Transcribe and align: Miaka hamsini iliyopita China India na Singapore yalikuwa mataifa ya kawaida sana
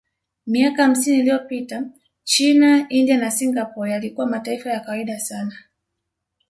Miaka 0.47 0.83
hamsini 0.83 1.17
iliyopita 1.19 1.83
China 2.23 2.89
India 2.89 3.17
na 3.17 3.31
Singapore 3.31 3.91
yalikuwa 3.91 4.27
mataifa 4.27 4.69
ya 4.69 4.79
kawaida 4.79 5.19
sana 5.19 5.55